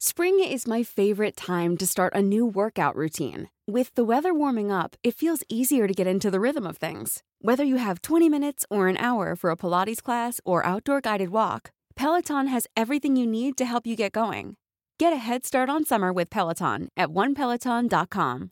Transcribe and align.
Spring 0.00 0.38
is 0.42 0.66
my 0.66 0.82
favorite 0.82 1.36
time 1.36 1.76
to 1.76 1.86
start 1.86 2.14
a 2.14 2.22
new 2.22 2.46
workout 2.46 2.94
routine. 2.96 3.48
With 3.66 3.94
the 3.94 4.04
weather 4.04 4.32
warming 4.32 4.70
up, 4.70 4.96
it 5.02 5.14
feels 5.14 5.42
easier 5.48 5.86
to 5.86 5.94
get 5.94 6.06
into 6.06 6.30
the 6.30 6.40
rhythm 6.40 6.66
of 6.66 6.76
things. 6.78 7.22
Whether 7.40 7.64
you 7.64 7.76
have 7.76 8.02
20 8.02 8.28
minutes 8.28 8.64
or 8.70 8.88
an 8.88 8.96
hour 8.96 9.36
for 9.36 9.50
a 9.50 9.56
Pilates 9.56 10.02
class 10.02 10.40
or 10.44 10.64
outdoor 10.64 11.00
guided 11.00 11.30
walk, 11.30 11.70
Peloton 11.96 12.46
has 12.46 12.66
everything 12.76 13.16
you 13.16 13.26
need 13.26 13.56
to 13.58 13.64
help 13.64 13.86
you 13.86 13.96
get 13.96 14.12
going. 14.12 14.56
Get 14.98 15.12
a 15.12 15.16
head 15.16 15.44
start 15.44 15.68
on 15.68 15.84
summer 15.84 16.12
with 16.12 16.30
Peloton 16.30 16.88
at 16.96 17.08
onepeloton.com. 17.08 18.50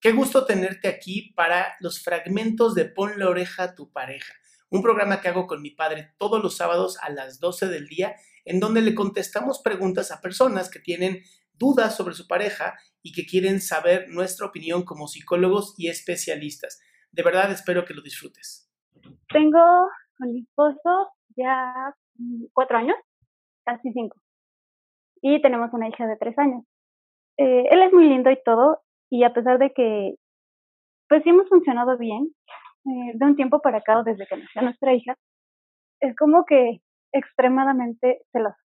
Qué 0.00 0.12
gusto 0.12 0.46
tenerte 0.46 0.88
aquí 0.88 1.34
para 1.36 1.74
los 1.80 2.02
fragmentos 2.02 2.74
de 2.74 2.86
Pon 2.86 3.18
la 3.18 3.28
oreja 3.28 3.64
a 3.64 3.74
tu 3.74 3.92
pareja, 3.92 4.32
un 4.70 4.80
programa 4.80 5.20
que 5.20 5.28
hago 5.28 5.46
con 5.46 5.60
mi 5.60 5.72
padre 5.72 6.14
todos 6.16 6.42
los 6.42 6.56
sábados 6.56 6.96
a 7.02 7.10
las 7.10 7.38
12 7.38 7.68
del 7.68 7.86
día, 7.86 8.16
en 8.44 8.60
donde 8.60 8.82
le 8.82 8.94
contestamos 8.94 9.60
preguntas 9.62 10.10
a 10.10 10.20
personas 10.20 10.70
que 10.70 10.80
tienen 10.80 11.22
dudas 11.54 11.96
sobre 11.96 12.14
su 12.14 12.26
pareja 12.26 12.74
y 13.02 13.12
que 13.12 13.26
quieren 13.26 13.60
saber 13.60 14.08
nuestra 14.08 14.46
opinión 14.46 14.84
como 14.84 15.06
psicólogos 15.06 15.74
y 15.78 15.88
especialistas. 15.88 16.80
De 17.12 17.22
verdad 17.22 17.50
espero 17.50 17.84
que 17.84 17.94
lo 17.94 18.02
disfrutes. 18.02 18.70
Tengo 19.28 19.88
con 20.16 20.32
mi 20.32 20.40
esposo 20.40 21.10
ya 21.36 21.94
cuatro 22.52 22.78
años, 22.78 22.96
casi 23.64 23.92
cinco. 23.92 24.16
Y 25.22 25.40
tenemos 25.42 25.72
una 25.72 25.88
hija 25.88 26.06
de 26.06 26.16
tres 26.16 26.38
años. 26.38 26.64
Eh, 27.36 27.64
él 27.70 27.82
es 27.82 27.92
muy 27.92 28.08
lindo 28.08 28.30
y 28.30 28.38
todo, 28.44 28.82
y 29.10 29.24
a 29.24 29.32
pesar 29.32 29.58
de 29.58 29.72
que, 29.72 30.14
pues 31.08 31.22
sí 31.22 31.30
hemos 31.30 31.48
funcionado 31.48 31.96
bien, 31.98 32.34
eh, 32.86 33.12
de 33.14 33.24
un 33.24 33.36
tiempo 33.36 33.60
para 33.60 33.78
acá, 33.78 34.02
desde 34.02 34.26
que 34.26 34.36
nació 34.36 34.62
nuestra 34.62 34.94
hija, 34.94 35.16
es 36.00 36.16
como 36.16 36.44
que 36.44 36.80
extremadamente 37.12 38.22
celoso. 38.32 38.56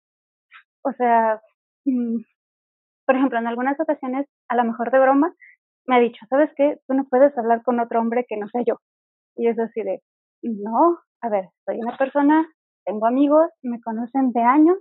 O 0.82 0.92
sea, 0.92 1.40
mm, 1.86 2.22
por 3.06 3.16
ejemplo, 3.16 3.38
en 3.38 3.46
algunas 3.46 3.78
ocasiones, 3.80 4.26
a 4.48 4.56
lo 4.56 4.64
mejor 4.64 4.90
de 4.90 5.00
broma, 5.00 5.34
me 5.86 5.96
ha 5.96 6.00
dicho, 6.00 6.24
¿sabes 6.28 6.50
qué? 6.56 6.78
Tú 6.86 6.94
no 6.94 7.06
puedes 7.08 7.36
hablar 7.36 7.62
con 7.62 7.80
otro 7.80 8.00
hombre 8.00 8.24
que 8.28 8.36
no 8.36 8.48
sea 8.48 8.62
yo. 8.66 8.78
Y 9.36 9.48
es 9.48 9.58
así 9.58 9.82
de, 9.82 10.00
no, 10.42 10.98
a 11.20 11.28
ver, 11.28 11.48
soy 11.66 11.78
una 11.80 11.96
persona, 11.96 12.46
tengo 12.84 13.06
amigos, 13.06 13.50
me 13.62 13.80
conocen 13.80 14.32
de 14.32 14.42
años, 14.42 14.78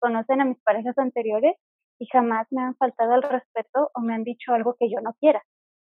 conocen 0.00 0.40
a 0.40 0.44
mis 0.44 0.60
parejas 0.62 0.96
anteriores 0.98 1.56
y 1.98 2.06
jamás 2.12 2.46
me 2.50 2.62
han 2.62 2.76
faltado 2.76 3.14
el 3.14 3.22
respeto 3.22 3.90
o 3.94 4.00
me 4.00 4.14
han 4.14 4.24
dicho 4.24 4.52
algo 4.52 4.76
que 4.78 4.90
yo 4.90 5.00
no 5.02 5.14
quiera. 5.20 5.42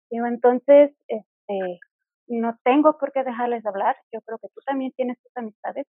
Digo, 0.09 0.25
entonces, 0.27 0.95
este, 1.07 1.79
no 2.27 2.57
tengo 2.63 2.97
por 2.97 3.11
qué 3.11 3.23
dejarles 3.23 3.65
hablar, 3.65 3.95
yo 4.13 4.21
creo 4.21 4.37
que 4.37 4.47
tú 4.53 4.61
también 4.65 4.91
tienes 4.93 5.17
tus 5.21 5.35
amistades 5.35 5.87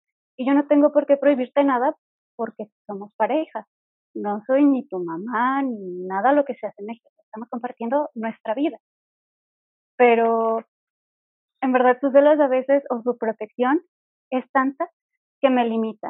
yo 0.45 0.53
no 0.53 0.67
tengo 0.67 0.91
por 0.91 1.05
qué 1.05 1.17
prohibirte 1.17 1.63
nada 1.63 1.95
porque 2.35 2.65
somos 2.87 3.11
pareja. 3.15 3.67
No 4.15 4.41
soy 4.45 4.65
ni 4.65 4.87
tu 4.87 4.99
mamá 5.03 5.61
ni 5.63 6.05
nada 6.05 6.33
lo 6.33 6.45
que 6.45 6.55
se 6.55 6.67
México. 6.83 7.09
Estamos 7.25 7.49
compartiendo 7.49 8.09
nuestra 8.15 8.53
vida. 8.53 8.77
Pero 9.97 10.63
en 11.61 11.71
verdad 11.71 11.97
sus 12.01 12.11
celos 12.11 12.39
a 12.39 12.47
veces 12.47 12.83
o 12.89 13.01
su 13.01 13.17
protección 13.17 13.81
es 14.29 14.45
tanta 14.51 14.89
que 15.41 15.49
me 15.49 15.67
limita. 15.67 16.09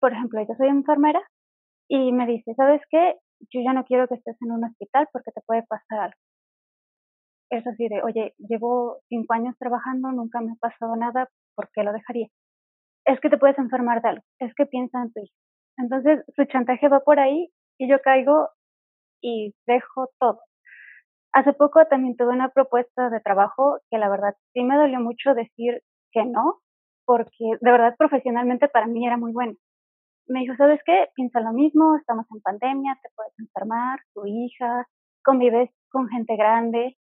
Por 0.00 0.12
ejemplo, 0.12 0.40
yo 0.40 0.54
soy 0.56 0.68
enfermera 0.68 1.20
y 1.88 2.12
me 2.12 2.26
dice, 2.26 2.54
¿sabes 2.54 2.82
qué? 2.90 3.16
Yo 3.52 3.60
ya 3.64 3.72
no 3.72 3.84
quiero 3.84 4.08
que 4.08 4.16
estés 4.16 4.36
en 4.42 4.52
un 4.52 4.64
hospital 4.64 5.08
porque 5.12 5.30
te 5.32 5.40
puede 5.46 5.62
pasar 5.64 6.00
algo. 6.00 6.18
Es 7.50 7.66
así 7.66 7.88
de, 7.88 8.02
oye, 8.02 8.34
llevo 8.38 8.98
cinco 9.08 9.32
años 9.34 9.56
trabajando, 9.58 10.12
nunca 10.12 10.40
me 10.40 10.52
ha 10.52 10.56
pasado 10.56 10.96
nada, 10.96 11.28
¿por 11.54 11.70
qué 11.72 11.82
lo 11.82 11.92
dejaría? 11.92 12.28
Es 13.08 13.18
que 13.20 13.30
te 13.30 13.38
puedes 13.38 13.58
enfermar 13.58 14.02
de 14.02 14.10
algo, 14.10 14.22
es 14.38 14.54
que 14.54 14.66
piensa 14.66 15.00
en 15.00 15.10
tu 15.10 15.20
hijo. 15.20 15.34
Entonces 15.78 16.22
su 16.36 16.44
chantaje 16.44 16.88
va 16.88 17.00
por 17.00 17.18
ahí 17.18 17.50
y 17.78 17.88
yo 17.88 18.02
caigo 18.02 18.50
y 19.22 19.54
dejo 19.66 20.10
todo. 20.20 20.40
Hace 21.32 21.54
poco 21.54 21.86
también 21.86 22.16
tuve 22.16 22.34
una 22.34 22.50
propuesta 22.50 23.08
de 23.08 23.20
trabajo 23.20 23.78
que 23.90 23.96
la 23.96 24.10
verdad 24.10 24.34
sí 24.52 24.62
me 24.62 24.76
dolió 24.76 25.00
mucho 25.00 25.32
decir 25.32 25.80
que 26.12 26.26
no, 26.26 26.60
porque 27.06 27.56
de 27.62 27.70
verdad 27.70 27.94
profesionalmente 27.96 28.68
para 28.68 28.86
mí 28.86 29.06
era 29.06 29.16
muy 29.16 29.32
bueno. 29.32 29.54
Me 30.26 30.40
dijo, 30.40 30.54
¿sabes 30.56 30.80
qué? 30.84 31.06
Piensa 31.14 31.40
lo 31.40 31.54
mismo, 31.54 31.96
estamos 31.96 32.26
en 32.30 32.42
pandemia, 32.42 32.98
te 33.02 33.08
puedes 33.16 33.32
enfermar, 33.38 34.00
tu 34.12 34.26
hija, 34.26 34.86
convives 35.24 35.70
con 35.90 36.08
gente 36.08 36.36
grande. 36.36 36.98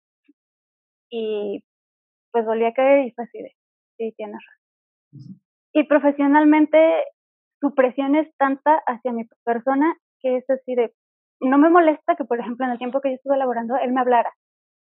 Y 1.10 1.64
pues 2.32 2.46
volví 2.46 2.66
a 2.66 2.74
caer 2.74 3.06
y 3.06 3.12
fue 3.12 3.24
así 3.24 3.38
de, 3.42 3.56
sí, 3.98 4.14
tienes 4.18 4.42
razón. 5.14 5.43
Y 5.74 5.84
profesionalmente 5.86 6.78
su 7.60 7.74
presión 7.74 8.16
es 8.16 8.28
tanta 8.38 8.82
hacia 8.86 9.12
mi 9.12 9.26
persona 9.44 9.96
que 10.22 10.38
es 10.38 10.50
así 10.50 10.76
de, 10.76 10.94
no 11.42 11.58
me 11.58 11.70
molesta 11.70 12.16
que, 12.16 12.24
por 12.26 12.40
ejemplo, 12.40 12.66
en 12.66 12.72
el 12.72 12.78
tiempo 12.78 13.02
que 13.02 13.10
yo 13.10 13.16
estuve 13.16 13.36
elaborando, 13.36 13.76
él 13.76 13.92
me 13.92 14.02
hablara. 14.02 14.32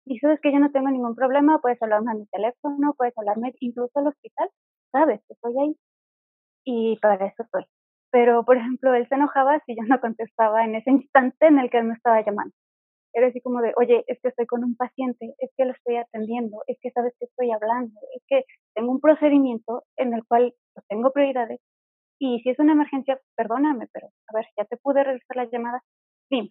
Y 0.05 0.19
sabes 0.19 0.39
que 0.41 0.51
yo 0.51 0.59
no 0.59 0.71
tengo 0.71 0.89
ningún 0.89 1.15
problema, 1.15 1.59
puedes 1.59 1.81
hablarme 1.81 2.11
a 2.11 2.15
mi 2.15 2.25
teléfono, 2.27 2.93
puedes 2.97 3.17
hablarme 3.17 3.53
incluso 3.59 3.91
al 3.99 4.07
hospital, 4.07 4.49
sabes, 4.91 5.21
estoy 5.29 5.53
ahí. 5.59 5.75
Y 6.65 6.97
para 6.99 7.25
eso 7.25 7.43
estoy. 7.43 7.65
Pero, 8.11 8.43
por 8.43 8.57
ejemplo, 8.57 8.93
él 8.95 9.07
se 9.07 9.15
enojaba 9.15 9.59
si 9.65 9.75
yo 9.75 9.83
no 9.87 9.99
contestaba 10.01 10.65
en 10.65 10.75
ese 10.75 10.89
instante 10.91 11.47
en 11.47 11.59
el 11.59 11.69
que 11.69 11.77
él 11.77 11.85
me 11.85 11.93
estaba 11.93 12.21
llamando. 12.25 12.53
Era 13.13 13.27
así 13.27 13.41
como 13.41 13.61
de, 13.61 13.73
oye, 13.77 14.03
es 14.07 14.19
que 14.21 14.29
estoy 14.29 14.45
con 14.45 14.63
un 14.63 14.75
paciente, 14.75 15.33
es 15.39 15.51
que 15.57 15.65
lo 15.65 15.71
estoy 15.73 15.97
atendiendo, 15.97 16.57
es 16.67 16.77
que 16.81 16.91
sabes 16.91 17.13
que 17.19 17.25
estoy 17.25 17.51
hablando, 17.51 17.99
es 18.15 18.23
que 18.27 18.43
tengo 18.75 18.91
un 18.91 18.99
procedimiento 18.99 19.83
en 19.97 20.13
el 20.13 20.25
cual 20.27 20.53
pues, 20.79 20.87
tengo 20.87 21.11
prioridades 21.11 21.59
y 22.19 22.39
si 22.41 22.49
es 22.49 22.59
una 22.59 22.73
emergencia, 22.73 23.19
perdóname, 23.35 23.87
pero 23.93 24.07
a 24.07 24.35
ver, 24.35 24.45
ya 24.57 24.65
te 24.65 24.77
pude 24.77 25.03
regresar 25.03 25.37
la 25.37 25.49
llamada, 25.49 25.81
dime. 26.29 26.49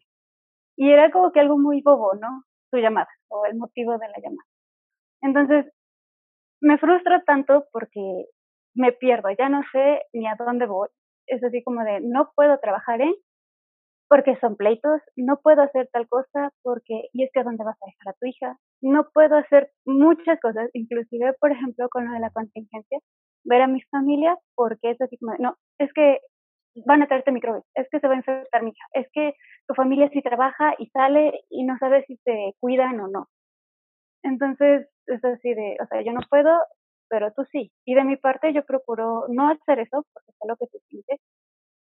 Y 0.76 0.90
era 0.90 1.10
como 1.10 1.32
que 1.32 1.40
algo 1.40 1.58
muy 1.58 1.82
bobo, 1.82 2.14
¿no? 2.14 2.44
Su 2.70 2.78
llamada 2.78 3.08
o 3.28 3.44
el 3.46 3.56
motivo 3.56 3.98
de 3.98 4.08
la 4.08 4.18
llamada. 4.22 4.48
Entonces, 5.22 5.72
me 6.60 6.78
frustra 6.78 7.22
tanto 7.24 7.66
porque 7.72 8.26
me 8.74 8.92
pierdo, 8.92 9.28
ya 9.38 9.48
no 9.48 9.62
sé 9.72 10.02
ni 10.12 10.26
a 10.26 10.36
dónde 10.38 10.66
voy. 10.66 10.88
Es 11.26 11.42
así 11.44 11.62
como 11.62 11.84
de, 11.84 12.00
no 12.00 12.32
puedo 12.34 12.58
trabajar 12.58 13.00
porque 14.08 14.36
son 14.40 14.56
pleitos, 14.56 15.02
no 15.16 15.38
puedo 15.42 15.62
hacer 15.62 15.88
tal 15.92 16.08
cosa 16.08 16.50
porque, 16.62 17.08
y 17.12 17.24
es 17.24 17.30
que 17.32 17.42
¿dónde 17.42 17.64
vas 17.64 17.76
a 17.82 17.86
dejar 17.86 18.14
a 18.14 18.16
tu 18.18 18.26
hija? 18.26 18.58
No 18.80 19.10
puedo 19.12 19.36
hacer 19.36 19.70
muchas 19.84 20.40
cosas, 20.40 20.70
inclusive, 20.72 21.34
por 21.40 21.52
ejemplo, 21.52 21.88
con 21.90 22.06
lo 22.06 22.12
de 22.14 22.20
la 22.20 22.30
contingencia, 22.30 22.98
ver 23.44 23.62
a 23.62 23.66
mi 23.66 23.80
familia 23.82 24.36
porque 24.54 24.90
es 24.90 25.00
así 25.00 25.16
como, 25.18 25.34
no, 25.38 25.56
es 25.78 25.92
que 25.92 26.20
van 26.86 27.02
a 27.02 27.06
traerte 27.08 27.32
microbios, 27.32 27.64
es 27.74 27.88
que 27.90 28.00
se 28.00 28.06
va 28.06 28.14
a 28.14 28.18
infectar 28.18 28.62
mi 28.62 28.70
hija, 28.70 28.86
es 28.92 29.08
que 29.12 29.34
tu 29.66 29.74
familia 29.74 30.08
sí 30.12 30.22
trabaja 30.22 30.74
y 30.78 30.86
sale 30.88 31.40
y 31.50 31.64
no 31.64 31.76
sabe 31.78 32.04
si 32.06 32.16
te 32.24 32.54
cuidan 32.60 33.00
o 33.00 33.08
no. 33.08 33.28
Entonces, 34.22 34.88
es 35.06 35.24
así 35.24 35.54
de, 35.54 35.76
o 35.82 35.86
sea, 35.86 36.02
yo 36.02 36.12
no 36.12 36.20
puedo, 36.28 36.50
pero 37.08 37.32
tú 37.32 37.44
sí. 37.52 37.70
Y 37.84 37.94
de 37.94 38.04
mi 38.04 38.16
parte 38.16 38.52
yo 38.52 38.64
procuro 38.64 39.26
no 39.28 39.48
hacer 39.50 39.80
eso, 39.80 40.04
porque 40.12 40.30
es 40.30 40.48
lo 40.48 40.56
que 40.56 40.66
tú 40.66 40.78
sientes. 40.88 41.20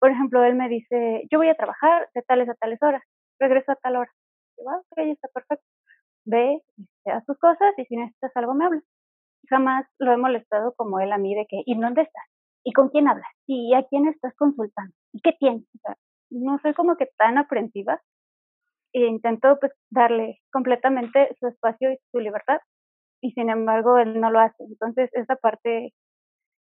Por 0.01 0.11
ejemplo, 0.11 0.45
él 0.45 0.55
me 0.57 0.69
dice, 0.69 1.27
yo 1.31 1.39
voy 1.39 1.49
a 1.49 1.55
trabajar 1.57 2.09
de 2.15 2.23
tales 2.23 2.49
a 2.49 2.55
tales 2.55 2.83
horas, 2.83 3.03
regreso 3.41 3.73
a 3.73 3.77
tal 3.77 3.97
hora. 3.97 4.13
Y 4.59 4.65
va, 4.65 4.79
ok, 4.79 4.99
está 4.99 5.29
perfecto. 5.29 5.65
Ve, 6.27 6.63
este, 6.79 7.11
haz 7.13 7.25
tus 7.27 7.39
cosas 7.39 7.75
y 7.79 7.85
si 7.87 7.97
necesitas 7.97 8.33
algo 8.37 8.55
me 8.55 8.67
hablas. 8.67 8.85
Jamás 9.49 9.87
lo 9.99 10.13
he 10.13 10.17
molestado 10.17 10.75
como 10.75 11.01
él 11.01 11.13
a 11.13 11.19
mí 11.19 11.35
de 11.35 11.47
que, 11.49 11.63
¿y 11.65 11.79
dónde 11.79 12.03
estás? 12.03 12.25
¿Y 12.65 12.73
con 12.73 12.89
quién 12.91 13.09
hablas? 13.09 13.31
¿Y 13.47 13.75
a 13.75 13.85
quién 13.85 14.07
estás 14.09 14.35
consultando? 14.37 14.95
¿Y 15.13 15.21
qué 15.21 15.33
tienes? 15.39 15.65
No 16.31 16.59
soy 16.61 16.75
como 16.75 16.97
que 16.97 17.09
tan 17.17 17.39
aprensiva 17.39 18.01
e 18.93 19.07
intento 19.07 19.59
pues 19.61 19.73
darle 19.91 20.41
completamente 20.53 21.35
su 21.41 21.49
espacio 21.49 21.93
y 21.93 21.99
su 22.11 22.21
libertad 22.21 22.59
y 23.21 23.33
sin 23.33 23.51
embargo 23.51 23.99
él 23.99 24.21
no 24.21 24.31
lo 24.31 24.41
hace. 24.41 24.65
Entonces 24.65 25.11
esa 25.13 25.37
parte 25.37 25.93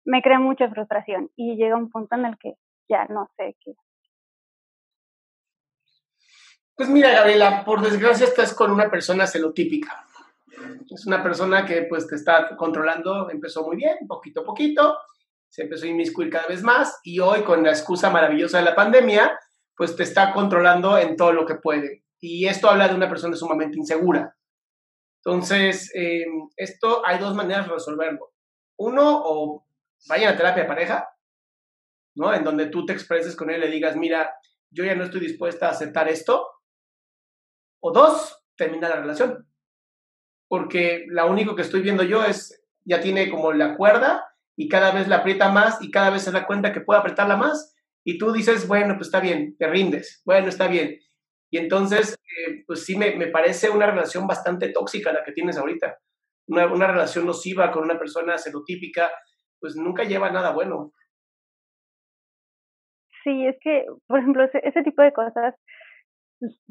me 0.04 0.22
crea 0.22 0.38
mucha 0.38 0.68
frustración 0.68 1.30
y 1.36 1.56
llega 1.56 1.76
un 1.76 1.90
punto 1.90 2.16
en 2.16 2.26
el 2.26 2.38
que 2.38 2.54
ya 2.88 3.06
no 3.06 3.28
sé 3.36 3.56
qué, 3.60 3.72
Pues 6.74 6.88
mira, 6.88 7.10
Gabriela, 7.12 7.64
por 7.64 7.80
desgracia 7.82 8.26
estás 8.26 8.54
con 8.54 8.70
una 8.70 8.90
persona 8.90 9.26
celotípica. 9.26 10.06
Es 10.90 11.06
una 11.06 11.22
persona 11.22 11.64
que 11.64 11.82
pues 11.82 12.06
te 12.06 12.16
está 12.16 12.56
controlando, 12.56 13.30
empezó 13.30 13.64
muy 13.64 13.76
bien, 13.76 13.96
poquito 14.06 14.42
a 14.42 14.44
poquito, 14.44 14.98
se 15.48 15.62
empezó 15.62 15.86
a 15.86 15.88
inmiscuir 15.88 16.30
cada 16.30 16.46
vez 16.46 16.62
más 16.62 17.00
y 17.02 17.20
hoy 17.20 17.42
con 17.42 17.62
la 17.62 17.70
excusa 17.70 18.10
maravillosa 18.10 18.58
de 18.58 18.64
la 18.64 18.74
pandemia, 18.74 19.38
pues 19.76 19.96
te 19.96 20.02
está 20.02 20.32
controlando 20.32 20.98
en 20.98 21.16
todo 21.16 21.32
lo 21.32 21.46
que 21.46 21.56
puede. 21.56 22.04
Y 22.20 22.46
esto 22.46 22.68
habla 22.68 22.88
de 22.88 22.94
una 22.94 23.08
persona 23.08 23.36
sumamente 23.36 23.78
insegura. 23.78 24.36
Entonces, 25.24 25.90
eh, 25.94 26.24
esto 26.56 27.02
hay 27.06 27.18
dos 27.18 27.34
maneras 27.34 27.66
de 27.66 27.74
resolverlo. 27.74 28.32
Uno, 28.76 29.22
o 29.24 29.66
vayan 30.08 30.34
a 30.34 30.36
terapia 30.36 30.66
pareja, 30.66 31.08
¿no? 32.14 32.32
En 32.34 32.44
donde 32.44 32.66
tú 32.66 32.84
te 32.84 32.92
expreses 32.92 33.36
con 33.36 33.50
él 33.50 33.58
y 33.58 33.66
le 33.66 33.70
digas, 33.70 33.96
mira, 33.96 34.34
yo 34.70 34.84
ya 34.84 34.94
no 34.94 35.04
estoy 35.04 35.20
dispuesta 35.20 35.66
a 35.66 35.70
aceptar 35.70 36.08
esto. 36.08 36.48
O 37.80 37.92
dos, 37.92 38.44
termina 38.56 38.88
la 38.88 38.96
relación. 38.96 39.46
Porque 40.52 41.06
lo 41.08 41.30
único 41.30 41.56
que 41.56 41.62
estoy 41.62 41.80
viendo 41.80 42.02
yo 42.02 42.22
es, 42.22 42.62
ya 42.84 43.00
tiene 43.00 43.30
como 43.30 43.54
la 43.54 43.74
cuerda 43.74 44.22
y 44.54 44.68
cada 44.68 44.92
vez 44.92 45.08
la 45.08 45.16
aprieta 45.16 45.50
más 45.50 45.80
y 45.80 45.90
cada 45.90 46.10
vez 46.10 46.24
se 46.24 46.30
da 46.30 46.46
cuenta 46.46 46.74
que 46.74 46.82
puede 46.82 47.00
apretarla 47.00 47.38
más 47.38 47.74
y 48.04 48.18
tú 48.18 48.34
dices, 48.34 48.68
bueno, 48.68 48.96
pues 48.96 49.06
está 49.06 49.20
bien, 49.20 49.56
te 49.56 49.66
rindes, 49.66 50.20
bueno, 50.26 50.48
está 50.48 50.68
bien. 50.68 50.98
Y 51.50 51.56
entonces, 51.56 52.18
eh, 52.36 52.64
pues 52.66 52.84
sí, 52.84 52.98
me, 52.98 53.16
me, 53.16 53.28
parece 53.28 53.70
una 53.70 53.86
relación 53.86 54.26
bastante 54.26 54.68
tóxica 54.68 55.10
la 55.10 55.24
que 55.24 55.32
tienes 55.32 55.56
ahorita. 55.56 55.96
Una, 56.48 56.70
una 56.70 56.86
relación 56.86 57.24
nociva 57.24 57.72
con 57.72 57.84
una 57.84 57.98
persona 57.98 58.36
xenotípica, 58.36 59.10
pues 59.58 59.74
nunca 59.74 60.04
lleva 60.04 60.30
nada 60.30 60.52
bueno. 60.52 60.92
Sí, 63.24 63.46
es 63.46 63.56
que, 63.62 63.86
por 64.06 64.18
ejemplo, 64.18 64.44
ese, 64.52 64.82
tipo 64.82 65.00
de 65.00 65.14
cosas, 65.14 65.54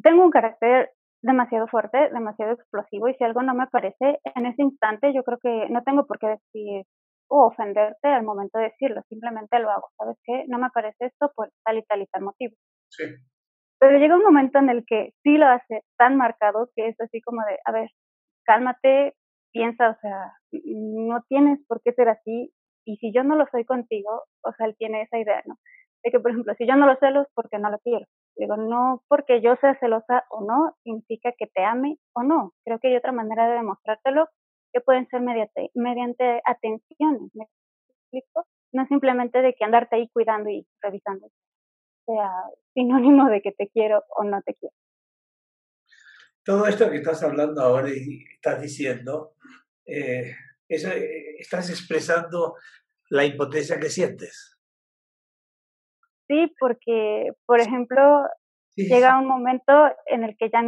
tengo 0.04 0.24
un 0.24 0.30
carácter 0.30 0.92
demasiado 1.22 1.68
fuerte, 1.68 2.10
demasiado 2.12 2.54
explosivo 2.54 3.08
y 3.08 3.16
si 3.16 3.24
algo 3.24 3.42
no 3.42 3.54
me 3.54 3.68
parece 3.68 4.20
en 4.36 4.46
ese 4.46 4.62
instante, 4.64 5.14
yo 5.14 5.24
creo 5.24 5.38
que 5.42 5.70
no 5.70 5.84
tengo 5.84 6.06
por 6.06 6.20
qué 6.20 6.28
decir 6.28 6.86
o 7.30 7.48
ofenderte 7.48 8.10
al 8.10 8.24
momento 8.24 8.58
de 8.60 8.66
decirlo, 8.66 9.02
simplemente 9.08 9.60
lo 9.60 9.70
hago. 9.70 9.88
¿Sabes 9.98 10.18
qué? 10.26 10.44
No 10.48 10.58
me 10.58 10.70
parece 10.74 11.06
esto 11.06 11.32
por 11.34 11.50
tal 11.64 11.78
y 11.78 11.84
tal 11.84 12.02
y 12.02 12.08
tal 12.08 12.24
motivo. 12.24 12.56
Sí. 12.90 13.04
Pero 13.80 13.98
llega 13.98 14.18
un 14.18 14.24
momento 14.24 14.60
en 14.60 14.70
el 14.70 14.84
que 14.86 15.12
sí 15.24 15.38
lo 15.38 15.48
hace 15.48 15.82
tan 15.98 16.18
marcado 16.18 16.70
que 16.76 16.90
es 16.90 17.00
así 17.00 17.22
como 17.22 17.42
de, 17.48 17.58
a 17.66 17.72
ver, 17.72 17.90
cálmate, 18.46 19.14
piensa, 19.52 19.92
o 19.92 19.96
sea, 20.02 20.34
no 20.52 21.24
tienes 21.30 21.60
por 21.68 21.82
qué 21.82 21.94
ser 21.94 22.10
así. 22.10 22.52
Y 22.86 22.98
si 22.98 23.14
yo 23.14 23.24
no 23.24 23.36
lo 23.36 23.46
soy 23.52 23.64
contigo, 23.64 24.24
o 24.44 24.54
sea, 24.54 24.68
él 24.68 24.76
tiene 24.78 25.04
esa 25.04 25.18
idea, 25.18 25.42
¿no? 25.46 25.56
De 26.04 26.12
que, 26.12 26.20
por 26.20 26.32
ejemplo, 26.32 26.54
si 26.58 26.68
yo 26.68 26.76
no 26.76 26.86
lo 26.86 26.98
celo 26.98 27.22
es 27.22 27.28
porque 27.34 27.60
no 27.60 27.70
lo 27.70 27.80
quiero. 27.80 28.06
Digo, 28.36 28.58
no 28.58 29.04
porque 29.08 29.42
yo 29.42 29.56
sea 29.58 29.78
celosa 29.80 30.26
o 30.30 30.42
no, 30.42 30.76
significa 30.84 31.32
que 31.38 31.48
te 31.48 31.64
ame 31.64 31.98
o 32.14 32.24
no. 32.24 32.54
Creo 32.66 32.80
que 32.80 32.88
hay 32.88 32.96
otra 32.96 33.12
manera 33.12 33.48
de 33.48 33.56
demostrártelo 33.56 34.28
que 34.74 34.82
pueden 34.82 35.08
ser 35.08 35.22
mediante, 35.22 35.70
mediante 35.74 36.42
atenciones, 36.46 37.30
¿me 37.34 37.46
explico? 37.90 38.48
No 38.72 38.86
simplemente 38.88 39.42
de 39.42 39.54
que 39.54 39.66
andarte 39.66 39.98
ahí 39.98 40.10
cuidando 40.14 40.50
y 40.50 40.66
revisando, 40.82 41.30
sea 42.06 42.32
sinónimo 42.74 43.30
de 43.30 43.42
que 43.42 43.52
te 43.52 43.68
quiero 43.68 44.04
o 44.16 44.24
no 44.24 44.42
te 44.42 44.56
quiero. 44.56 44.76
Todo 46.44 46.66
esto 46.66 46.90
que 46.90 46.98
estás 46.98 47.22
hablando 47.22 47.62
ahora 47.62 47.90
y 47.90 48.24
estás 48.34 48.62
diciendo, 48.62 49.36
eh, 49.86 50.34
eso, 50.68 50.90
eh, 50.90 51.36
estás 51.38 51.70
expresando 51.70 52.56
la 53.10 53.26
impotencia 53.26 53.80
que 53.80 53.90
sientes. 53.90 54.51
Sí, 56.32 56.56
porque, 56.62 57.34
por 57.46 57.60
ejemplo, 57.60 58.26
sí, 58.70 58.88
llega 58.88 59.20
un 59.20 59.28
momento 59.28 59.74
en 60.06 60.24
el 60.24 60.38
que 60.38 60.50
ya 60.50 60.64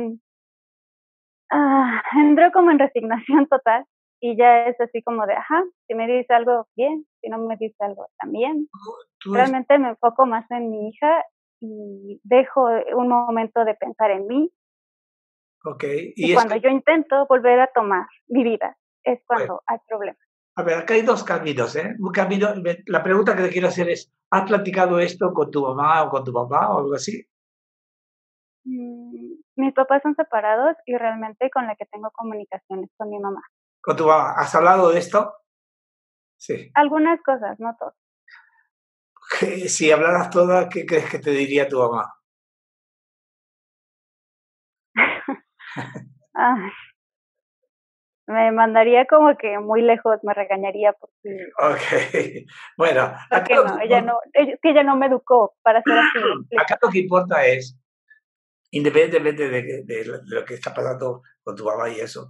ah, 1.52 2.04
entro 2.18 2.52
como 2.52 2.72
en 2.72 2.80
resignación 2.80 3.48
total 3.48 3.86
y 4.20 4.36
ya 4.36 4.66
es 4.66 4.80
así 4.82 5.02
como 5.04 5.26
de, 5.26 5.36
ajá, 5.36 5.64
si 5.88 5.96
me 5.96 6.06
dice 6.06 6.34
algo, 6.34 6.68
bien, 6.76 7.06
si 7.22 7.30
no 7.30 7.38
me 7.38 7.56
dice 7.56 7.78
algo, 7.80 8.08
también. 8.20 8.68
¿Tú 9.22 9.34
Realmente 9.34 9.80
me 9.80 9.90
enfoco 9.90 10.26
más 10.26 10.50
en 10.52 10.70
mi 10.70 10.90
hija 10.90 11.24
y 11.62 12.20
dejo 12.24 12.68
un 12.98 13.08
momento 13.08 13.64
de 13.64 13.76
pensar 13.76 14.12
en 14.12 14.28
mí. 14.28 14.52
Ok. 15.64 15.86
Y, 16.16 16.32
y 16.32 16.34
cuando 16.34 16.56
que... 16.56 16.60
yo 16.60 16.70
intento 16.70 17.26
volver 17.28 17.62
a 17.62 17.68
tomar 17.68 18.06
mi 18.28 18.44
vida, 18.44 18.78
es 19.06 19.22
cuando 19.26 19.46
bueno. 19.46 19.62
hay 19.68 19.78
problemas. 19.88 20.33
A 20.56 20.62
ver, 20.62 20.78
acá 20.78 20.94
hay 20.94 21.02
dos 21.02 21.24
caminos, 21.24 21.76
¿eh? 21.76 21.96
Un 21.98 22.12
camino, 22.12 22.54
la 22.86 23.02
pregunta 23.02 23.36
que 23.36 23.44
te 23.44 23.50
quiero 23.50 23.70
hacer 23.70 23.90
es, 23.90 24.14
¿has 24.30 24.48
platicado 24.48 25.00
esto 25.00 25.34
con 25.34 25.50
tu 25.50 25.64
mamá 25.64 26.04
o 26.04 26.10
con 26.10 26.24
tu 26.24 26.32
papá 26.32 26.70
o 26.70 26.80
algo 26.80 26.94
así? 26.94 27.28
Mm, 28.66 29.34
mis 29.56 29.74
papás 29.74 30.04
son 30.04 30.16
separados 30.16 30.76
y 30.86 30.96
realmente 30.96 31.50
con 31.50 31.66
la 31.66 31.76
que 31.76 31.86
tengo 31.88 32.12
comunicaciones 32.12 32.92
con 32.96 33.10
mi 33.10 33.20
mamá. 33.20 33.42
¿Con 33.82 33.96
tu 33.96 34.06
mamá? 34.06 34.34
¿Has 34.38 34.54
hablado 34.54 34.92
de 34.92 35.00
esto? 35.00 35.34
Sí. 36.38 36.72
Algunas 36.76 37.20
cosas, 37.24 37.60
no 37.60 37.76
todas. 37.78 37.96
Si 39.68 39.92
hablaras 39.92 40.30
todas, 40.30 40.68
¿qué 40.70 40.86
crees 40.86 41.10
que 41.10 41.18
te 41.18 41.32
diría 41.32 41.68
tu 41.68 41.80
mamá? 41.80 42.14
ah, 46.36 46.70
me 48.28 48.52
mandaría 48.52 49.06
como 49.06 49.36
que 49.38 49.60
muy 49.60 49.82
lejos, 49.82 50.20
me 50.24 50.34
regañaría 50.34 50.94
porque... 50.94 51.38
Ok, 51.60 52.48
bueno. 52.78 53.14
Porque 53.30 53.56
no, 53.56 53.80
ella 53.82 54.02
no, 54.02 54.20
ella, 54.34 54.58
que 54.62 54.70
ella 54.70 54.84
no 54.84 54.96
me 54.96 55.08
educó 55.08 55.56
para 55.62 55.82
ser 55.82 55.94
así. 55.94 56.20
Acá 56.58 56.78
lo 56.82 56.90
que 56.90 57.00
importa 57.00 57.46
es, 57.46 57.78
independientemente 58.72 59.50
de, 59.50 59.62
de, 59.62 59.84
de, 59.84 60.22
lo 60.26 60.46
que 60.46 60.54
está 60.54 60.74
pasando 60.74 61.22
con 61.44 61.56
tu 61.56 61.66
mamá 61.66 61.90
y 61.90 62.00
eso, 62.00 62.30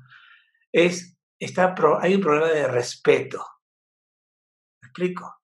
es, 0.71 1.17
está, 1.39 1.75
hay 2.01 2.15
un 2.15 2.21
problema 2.21 2.47
de 2.47 2.67
respeto. 2.67 3.45
¿Me 4.81 4.87
explico? 4.87 5.35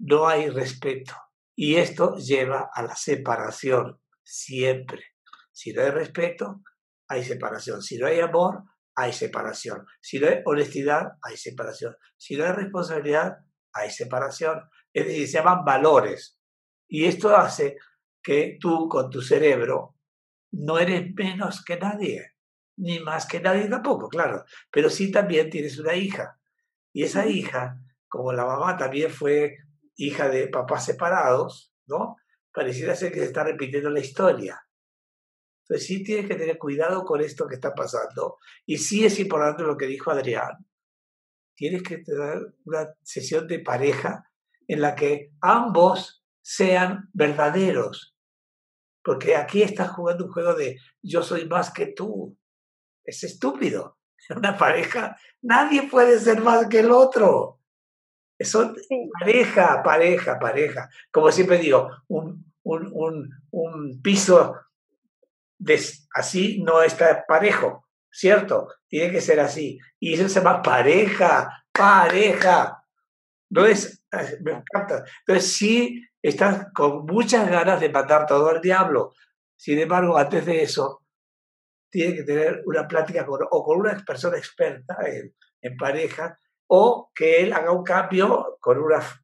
No 0.00 0.26
hay 0.26 0.50
respeto. 0.50 1.14
Y 1.54 1.76
esto 1.76 2.16
lleva 2.16 2.68
a 2.72 2.82
la 2.82 2.94
separación, 2.96 4.00
siempre. 4.22 5.04
Si 5.52 5.72
no 5.72 5.82
hay 5.82 5.90
respeto, 5.90 6.60
hay 7.08 7.24
separación. 7.24 7.80
Si 7.80 7.96
no 7.96 8.06
hay 8.06 8.20
amor, 8.20 8.64
hay 8.96 9.12
separación. 9.12 9.86
Si 10.00 10.18
no 10.18 10.26
hay 10.26 10.40
honestidad, 10.44 11.12
hay 11.22 11.36
separación. 11.36 11.94
Si 12.16 12.36
no 12.36 12.44
hay 12.44 12.52
responsabilidad, 12.52 13.38
hay 13.72 13.90
separación. 13.90 14.62
Es 14.92 15.06
decir, 15.06 15.28
se 15.28 15.34
llaman 15.34 15.64
valores. 15.64 16.40
Y 16.88 17.04
esto 17.04 17.36
hace 17.36 17.76
que 18.22 18.56
tú 18.58 18.88
con 18.88 19.10
tu 19.10 19.20
cerebro 19.20 19.96
no 20.52 20.78
eres 20.78 21.14
menos 21.14 21.62
que 21.62 21.76
nadie, 21.76 22.32
ni 22.78 22.98
más 23.00 23.26
que 23.26 23.40
nadie 23.40 23.68
tampoco, 23.68 24.08
claro. 24.08 24.44
Pero 24.70 24.88
sí 24.88 25.12
también 25.12 25.50
tienes 25.50 25.78
una 25.78 25.94
hija. 25.94 26.38
Y 26.92 27.02
esa 27.02 27.26
hija, 27.26 27.78
como 28.08 28.32
la 28.32 28.46
mamá 28.46 28.78
también 28.78 29.10
fue 29.10 29.58
hija 29.96 30.30
de 30.30 30.48
papás 30.48 30.86
separados, 30.86 31.74
¿no? 31.86 32.16
Pareciera 32.50 32.94
ser 32.96 33.12
que 33.12 33.20
se 33.20 33.26
está 33.26 33.44
repitiendo 33.44 33.90
la 33.90 34.00
historia. 34.00 34.65
Entonces 35.68 35.88
sí 35.88 36.04
tienes 36.04 36.28
que 36.28 36.36
tener 36.36 36.58
cuidado 36.58 37.04
con 37.04 37.20
esto 37.20 37.48
que 37.48 37.56
está 37.56 37.74
pasando. 37.74 38.38
Y 38.66 38.78
sí 38.78 39.04
es 39.04 39.18
importante 39.18 39.64
lo 39.64 39.76
que 39.76 39.86
dijo 39.86 40.12
Adrián. 40.12 40.64
Tienes 41.56 41.82
que 41.82 41.98
tener 41.98 42.54
una 42.64 42.94
sesión 43.02 43.48
de 43.48 43.58
pareja 43.58 44.30
en 44.68 44.80
la 44.80 44.94
que 44.94 45.32
ambos 45.40 46.24
sean 46.40 47.10
verdaderos. 47.12 48.16
Porque 49.02 49.34
aquí 49.34 49.62
estás 49.62 49.90
jugando 49.90 50.26
un 50.26 50.32
juego 50.32 50.54
de 50.54 50.78
yo 51.02 51.22
soy 51.22 51.48
más 51.48 51.72
que 51.72 51.86
tú. 51.86 52.38
Es 53.04 53.24
estúpido. 53.24 53.98
En 54.28 54.38
una 54.38 54.56
pareja 54.56 55.16
nadie 55.42 55.88
puede 55.90 56.20
ser 56.20 56.42
más 56.42 56.68
que 56.68 56.80
el 56.80 56.92
otro. 56.92 57.60
Son 58.38 58.76
sí. 58.76 59.10
pareja, 59.18 59.82
pareja, 59.82 60.38
pareja. 60.38 60.88
Como 61.10 61.32
siempre 61.32 61.58
digo, 61.58 61.90
un, 62.06 62.52
un, 62.62 62.88
un, 62.92 63.30
un 63.50 64.02
piso 64.02 64.54
de, 65.58 65.80
así 66.14 66.62
no 66.62 66.82
está 66.82 67.24
parejo, 67.26 67.86
¿cierto? 68.10 68.68
Tiene 68.88 69.12
que 69.12 69.20
ser 69.20 69.40
así. 69.40 69.78
Y 69.98 70.14
eso 70.14 70.28
se 70.28 70.40
llama 70.40 70.62
pareja, 70.62 71.64
pareja. 71.72 72.82
No 73.50 73.66
es, 73.66 74.04
me 74.42 74.52
encanta. 74.52 75.04
Entonces 75.26 75.52
sí 75.52 76.02
estás 76.22 76.66
con 76.74 77.04
muchas 77.06 77.48
ganas 77.48 77.80
de 77.80 77.88
matar 77.88 78.26
todo 78.26 78.50
el 78.50 78.60
diablo. 78.60 79.12
Sin 79.56 79.78
embargo, 79.78 80.18
antes 80.18 80.44
de 80.44 80.62
eso, 80.62 81.02
tiene 81.90 82.16
que 82.16 82.24
tener 82.24 82.62
una 82.66 82.86
plática 82.86 83.24
con, 83.24 83.40
o 83.50 83.64
con 83.64 83.78
una 83.78 84.02
persona 84.04 84.36
experta 84.36 84.98
en, 85.06 85.34
en 85.62 85.76
pareja 85.76 86.38
o 86.68 87.10
que 87.14 87.42
él 87.42 87.52
haga 87.52 87.70
un 87.72 87.84
cambio 87.84 88.58
con 88.60 88.78
unas 88.78 89.20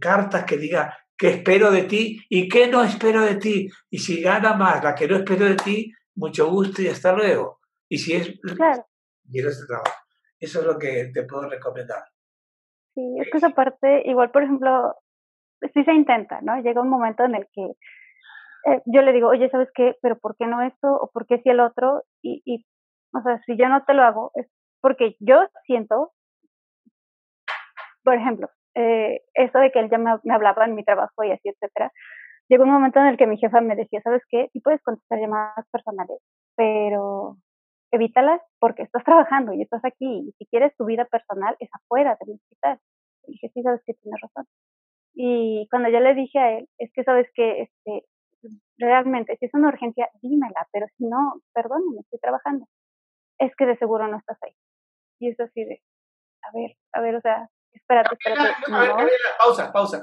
cartas 0.00 0.44
que 0.44 0.56
diga 0.56 0.96
qué 1.16 1.28
espero 1.28 1.70
de 1.70 1.82
ti 1.84 2.20
y 2.28 2.48
qué 2.48 2.68
no 2.68 2.82
espero 2.82 3.22
de 3.22 3.36
ti. 3.36 3.68
Y 3.90 3.98
si 3.98 4.22
gana 4.22 4.54
más 4.54 4.82
la 4.82 4.94
que 4.94 5.08
no 5.08 5.16
espero 5.16 5.44
de 5.46 5.56
ti, 5.56 5.92
mucho 6.14 6.50
gusto 6.50 6.82
y 6.82 6.88
hasta 6.88 7.12
luego. 7.12 7.60
Y 7.88 7.98
si 7.98 8.14
es... 8.14 8.38
Claro. 8.56 8.86
Quiero 9.30 9.48
este 9.48 9.66
trabajo. 9.66 9.92
Eso 10.38 10.60
es 10.60 10.66
lo 10.66 10.78
que 10.78 11.10
te 11.12 11.22
puedo 11.24 11.48
recomendar. 11.48 12.04
Sí, 12.94 13.16
es 13.20 13.28
que 13.30 13.38
esa 13.38 13.50
parte, 13.50 14.02
igual, 14.06 14.30
por 14.30 14.42
ejemplo, 14.42 14.94
sí 15.74 15.84
se 15.84 15.92
intenta, 15.92 16.40
¿no? 16.42 16.60
Llega 16.62 16.80
un 16.80 16.88
momento 16.88 17.24
en 17.24 17.34
el 17.34 17.46
que 17.52 17.62
eh, 18.66 18.82
yo 18.86 19.02
le 19.02 19.12
digo, 19.12 19.28
oye, 19.28 19.48
¿sabes 19.50 19.68
qué? 19.74 19.96
Pero 20.02 20.18
¿por 20.18 20.36
qué 20.36 20.46
no 20.46 20.62
esto? 20.62 20.88
¿O 20.88 21.10
por 21.10 21.26
qué 21.26 21.40
si 21.42 21.50
el 21.50 21.60
otro? 21.60 22.04
Y, 22.22 22.42
y, 22.44 22.66
o 23.12 23.22
sea, 23.22 23.40
si 23.46 23.56
yo 23.56 23.68
no 23.68 23.84
te 23.84 23.94
lo 23.94 24.02
hago, 24.02 24.32
es 24.34 24.46
porque 24.80 25.16
yo 25.20 25.46
siento, 25.64 26.12
por 28.02 28.14
ejemplo, 28.14 28.48
eh, 28.76 29.22
eso 29.34 29.58
de 29.58 29.72
que 29.72 29.80
él 29.80 29.90
ya 29.90 29.98
me, 29.98 30.12
me, 30.22 30.34
hablaba 30.34 30.66
en 30.66 30.74
mi 30.74 30.84
trabajo 30.84 31.24
y 31.24 31.32
así, 31.32 31.48
etcétera, 31.48 31.90
llegó 32.48 32.64
un 32.64 32.72
momento 32.72 33.00
en 33.00 33.06
el 33.06 33.16
que 33.16 33.26
mi 33.26 33.38
jefa 33.38 33.60
me 33.60 33.76
decía, 33.76 34.00
¿sabes 34.02 34.22
qué? 34.28 34.48
Sí 34.52 34.60
puedes 34.60 34.82
contestar 34.82 35.18
llamadas 35.18 35.66
personales, 35.70 36.18
pero 36.56 37.38
evítalas 37.90 38.40
porque 38.58 38.82
estás 38.82 39.04
trabajando 39.04 39.52
y 39.54 39.62
estás 39.62 39.84
aquí. 39.84 40.28
Y 40.28 40.32
si 40.38 40.46
quieres 40.46 40.76
tu 40.76 40.84
vida 40.84 41.06
personal, 41.06 41.56
es 41.60 41.70
afuera 41.72 42.16
del 42.20 42.36
hospital. 42.36 42.78
Y 43.26 43.32
dije, 43.32 43.50
sí, 43.54 43.62
sabes 43.62 43.80
que 43.84 43.94
tienes 43.94 44.20
razón. 44.20 44.46
Y 45.14 45.66
cuando 45.70 45.88
yo 45.88 46.00
le 46.00 46.14
dije 46.14 46.38
a 46.38 46.58
él, 46.58 46.68
es 46.78 46.92
que 46.92 47.04
sabes 47.04 47.28
que 47.34 47.62
este, 47.62 48.04
realmente, 48.78 49.36
si 49.38 49.46
es 49.46 49.54
una 49.54 49.68
urgencia, 49.68 50.08
dímela, 50.22 50.68
pero 50.72 50.86
si 50.98 51.06
no, 51.06 51.40
perdóname, 51.54 52.00
estoy 52.00 52.18
trabajando. 52.20 52.66
Es 53.38 53.54
que 53.56 53.66
de 53.66 53.76
seguro 53.78 54.06
no 54.08 54.18
estás 54.18 54.38
ahí. 54.42 54.52
Y 55.20 55.30
es 55.30 55.40
así 55.40 55.64
de, 55.64 55.82
a 56.42 56.52
ver, 56.52 56.76
a 56.92 57.00
ver, 57.00 57.16
o 57.16 57.20
sea, 57.22 57.48
espérate, 57.76 58.14
espérate. 58.14 58.54
No, 58.68 58.76
a 58.76 58.80
ver, 58.80 58.88
Gabriela, 58.90 59.28
pausa, 59.38 59.72
pausa. 59.72 60.02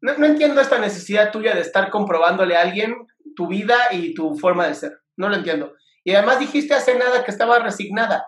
No, 0.00 0.16
no 0.16 0.26
entiendo 0.26 0.60
esta 0.60 0.78
necesidad 0.78 1.30
tuya 1.30 1.54
de 1.54 1.60
estar 1.60 1.90
comprobándole 1.90 2.56
a 2.56 2.62
alguien 2.62 3.06
tu 3.36 3.46
vida 3.46 3.76
y 3.92 4.14
tu 4.14 4.36
forma 4.36 4.66
de 4.66 4.74
ser. 4.74 4.92
No 5.16 5.28
lo 5.28 5.36
entiendo. 5.36 5.74
Y 6.04 6.14
además 6.14 6.38
dijiste 6.38 6.74
hace 6.74 6.98
nada 6.98 7.24
que 7.24 7.30
estaba 7.30 7.58
resignada. 7.58 8.26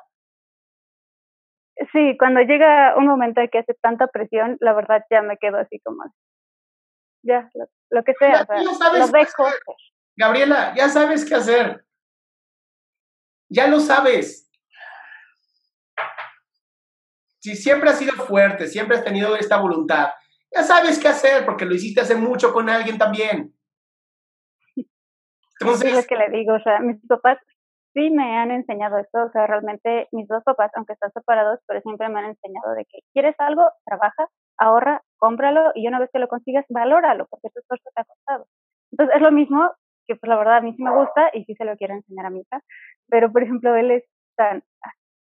Sí, 1.92 2.16
cuando 2.18 2.40
llega 2.40 2.94
un 2.96 3.06
momento 3.06 3.40
en 3.40 3.48
que 3.48 3.58
hace 3.58 3.74
tanta 3.80 4.06
presión, 4.08 4.58
la 4.60 4.74
verdad 4.74 5.02
ya 5.10 5.22
me 5.22 5.38
quedo 5.38 5.56
así 5.56 5.80
como, 5.80 6.04
ya, 7.22 7.48
lo, 7.54 7.66
lo 7.90 8.04
que 8.04 8.12
sea, 8.18 8.32
Ya, 8.32 8.42
o 8.42 8.46
sea, 8.46 8.74
sabes 8.74 9.00
lo 9.00 9.18
dejo. 9.18 9.46
Gabriela, 10.16 10.74
ya 10.76 10.88
sabes 10.88 11.24
qué 11.24 11.34
hacer. 11.36 11.84
Ya 13.48 13.68
lo 13.68 13.80
sabes. 13.80 14.49
Si 17.40 17.56
siempre 17.56 17.90
has 17.90 17.98
sido 17.98 18.12
fuerte, 18.12 18.66
siempre 18.66 18.96
has 18.96 19.04
tenido 19.04 19.34
esta 19.34 19.58
voluntad, 19.58 20.10
ya 20.54 20.62
sabes 20.62 20.98
qué 20.98 21.08
hacer 21.08 21.44
porque 21.44 21.64
lo 21.64 21.74
hiciste 21.74 22.00
hace 22.00 22.16
mucho 22.16 22.52
con 22.52 22.68
alguien 22.68 22.98
también. 22.98 23.54
Es 24.76 24.86
Entonces, 25.60 25.94
lo 25.94 26.02
que 26.04 26.16
le 26.16 26.30
digo, 26.30 26.54
o 26.54 26.60
sea, 26.60 26.80
mis 26.80 26.96
papás 27.06 27.38
sí 27.92 28.10
me 28.10 28.38
han 28.38 28.50
enseñado 28.50 28.98
esto, 28.98 29.24
o 29.24 29.30
sea, 29.30 29.46
realmente 29.46 30.08
mis 30.12 30.26
dos 30.28 30.42
papás, 30.44 30.70
aunque 30.74 30.94
están 30.94 31.12
separados, 31.12 31.60
pero 31.66 31.80
siempre 31.80 32.08
me 32.08 32.20
han 32.20 32.26
enseñado 32.26 32.74
de 32.74 32.84
que 32.84 33.00
quieres 33.12 33.34
algo, 33.38 33.62
trabaja, 33.84 34.28
ahorra, 34.58 35.02
cómpralo 35.18 35.72
y 35.74 35.86
una 35.86 35.98
vez 35.98 36.10
que 36.12 36.18
lo 36.18 36.28
consigas, 36.28 36.64
valóralo, 36.68 37.26
porque 37.28 37.48
tu 37.50 37.60
esfuerzo 37.60 37.90
te 37.94 38.00
ha 38.00 38.04
costado. 38.04 38.46
Entonces 38.92 39.16
es 39.16 39.22
lo 39.22 39.32
mismo 39.32 39.70
que 40.06 40.16
pues 40.16 40.28
la 40.28 40.36
verdad 40.36 40.56
a 40.56 40.60
mí 40.60 40.74
sí 40.76 40.82
me 40.82 40.94
gusta 40.94 41.30
y 41.32 41.44
sí 41.44 41.54
se 41.54 41.64
lo 41.64 41.76
quiero 41.76 41.94
enseñar 41.94 42.26
a 42.26 42.30
mi 42.30 42.40
hija, 42.40 42.60
pero 43.08 43.30
por 43.32 43.42
ejemplo 43.42 43.74
él 43.76 43.90
es 43.92 44.04
tan 44.36 44.62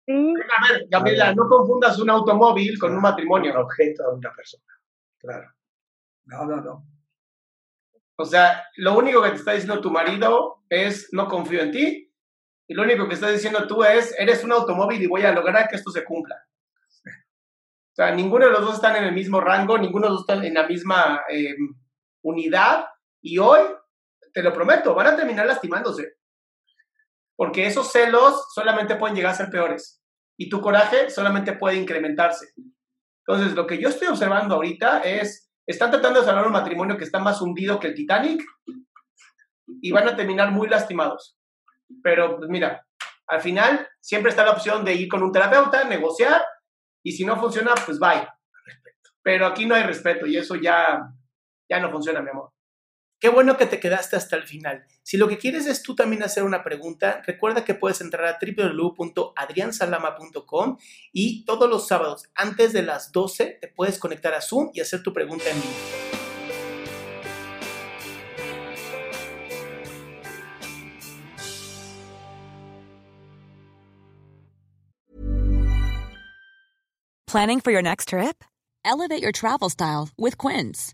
a 0.08 0.74
ver, 0.74 0.88
Gabriela, 0.90 1.34
no 1.34 1.48
confundas 1.48 2.00
un 2.00 2.10
automóvil 2.10 2.78
con 2.80 2.92
un 2.92 2.98
un 2.98 3.02
matrimonio. 3.02 3.60
objeto 3.60 4.04
a 4.04 4.14
una 4.14 4.32
persona. 4.34 4.64
Claro. 5.18 5.52
No, 6.26 6.46
no, 6.46 6.62
no. 6.62 6.88
O 8.18 8.26
sea, 8.26 8.64
lo 8.78 8.98
único 8.98 9.22
que 9.22 9.30
te 9.30 9.36
está 9.36 9.54
diciendo 9.54 9.82
tu 9.82 9.92
marido 9.92 10.64
es 10.70 11.10
no 11.12 11.28
confío 11.28 11.62
en 11.62 11.72
ti. 11.72 12.12
Y 12.68 12.74
lo 12.74 12.84
único 12.84 13.08
que 13.08 13.16
estás 13.16 13.32
diciendo 13.32 13.68
tú 13.68 13.84
es, 13.84 14.18
eres 14.18 14.44
un 14.44 14.52
automóvil 14.52 15.02
y 15.02 15.08
voy 15.08 15.24
a 15.24 15.32
lograr 15.32 15.68
que 15.68 15.76
esto 15.76 15.92
se 15.92 16.04
cumpla. 16.04 16.36
O 17.06 17.96
sea, 17.96 18.14
ninguno 18.14 18.46
de 18.46 18.52
los 18.52 18.62
dos 18.62 18.76
están 18.76 18.96
en 18.98 19.06
el 19.06 19.14
mismo 19.14 19.40
rango, 19.40 19.78
ninguno 19.78 20.08
de 20.08 20.10
los 20.10 20.20
dos 20.20 20.30
están 20.30 20.46
en 20.46 20.56
la 20.56 20.68
misma 20.68 21.24
eh, 21.30 21.56
unidad. 22.24 22.86
Y 23.22 23.38
hoy, 23.38 23.62
te 24.34 24.44
lo 24.44 24.52
prometo, 24.52 24.94
van 24.94 25.08
a 25.08 25.16
terminar 25.16 25.46
lastimándose. 25.46 26.18
Porque 27.36 27.66
esos 27.66 27.92
celos 27.92 28.46
solamente 28.54 28.96
pueden 28.96 29.16
llegar 29.16 29.34
a 29.34 29.36
ser 29.36 29.50
peores. 29.50 30.02
Y 30.38 30.50
tu 30.50 30.62
coraje 30.62 31.10
solamente 31.10 31.54
puede 31.54 31.78
incrementarse. 31.78 32.48
Entonces, 33.28 33.56
lo 33.56 33.66
que 33.66 33.80
yo 33.80 33.90
estoy 33.90 34.08
observando 34.08 34.56
ahorita 34.56 35.00
es, 35.02 35.52
están 35.68 35.92
tratando 35.92 36.20
de 36.20 36.26
salvar 36.26 36.46
un 36.46 36.54
matrimonio 36.54 36.98
que 36.98 37.04
está 37.04 37.20
más 37.20 37.42
hundido 37.42 37.80
que 37.80 37.88
el 37.88 37.96
Titanic 37.96 38.44
y 39.82 39.92
van 39.92 40.08
a 40.08 40.16
terminar 40.16 40.52
muy 40.52 40.68
lastimados. 40.68 41.38
Pero, 42.04 42.38
pues 42.38 42.50
mira, 42.50 42.86
al 43.28 43.42
final 43.42 43.88
siempre 44.00 44.30
está 44.30 44.46
la 44.46 44.52
opción 44.52 44.86
de 44.86 44.94
ir 44.94 45.10
con 45.10 45.24
un 45.24 45.32
terapeuta, 45.32 45.84
negociar, 45.86 46.42
y 47.04 47.12
si 47.12 47.26
no 47.26 47.40
funciona, 47.40 47.74
pues 47.86 48.00
bye. 48.00 48.28
Pero 49.24 49.48
aquí 49.48 49.66
no 49.66 49.76
hay 49.76 49.84
respeto 49.84 50.26
y 50.28 50.38
eso 50.38 50.56
ya, 50.56 51.02
ya 51.70 51.80
no 51.80 51.92
funciona, 51.92 52.22
mi 52.22 52.30
amor. 52.30 52.52
Qué 53.20 53.30
bueno 53.30 53.58
que 53.58 53.66
te 53.66 53.80
quedaste 53.80 54.18
hasta 54.18 54.36
el 54.36 54.44
final. 54.44 54.86
Si 55.02 55.16
lo 55.18 55.28
que 55.28 55.38
quieres 55.38 55.66
es 55.68 55.82
tú 55.82 55.96
también 55.96 56.22
hacer 56.24 56.44
una 56.44 56.64
pregunta, 56.64 57.22
recuerda 57.26 57.64
que 57.64 57.74
puedes 57.74 58.02
entrar 58.02 58.26
a 58.26 58.38
www.adriansalama.com 58.40 60.78
y 61.14 61.46
todos 61.46 61.70
los 61.70 61.88
sábados 61.88 62.26
antes 62.36 62.74
de 62.74 62.82
las 62.82 63.14
12 63.14 63.60
te 63.62 63.70
puedes 63.70 64.00
conectar 64.00 64.34
a 64.34 64.42
Zoom 64.42 64.72
y 64.74 64.82
hacer 64.82 65.02
tu 65.02 65.14
pregunta 65.14 65.50
en 65.50 65.62
vivo. 65.62 65.74
Planning 77.28 77.60
for 77.60 77.72
your 77.72 77.82
next 77.82 78.10
trip? 78.10 78.44
Elevate 78.86 79.22
your 79.22 79.34
travel 79.34 79.70
style 79.70 80.10
with 80.18 80.38
Quince. 80.38 80.94